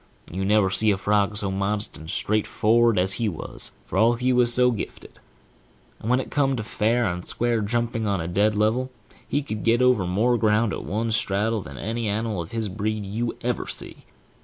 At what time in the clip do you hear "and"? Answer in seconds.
1.95-2.07, 5.99-6.09, 7.05-7.23